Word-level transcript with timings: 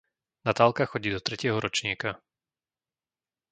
Natálka 0.45 0.83
chodí 0.91 1.09
do 1.13 1.21
tretieho 1.25 1.57
ročníka. 1.65 2.09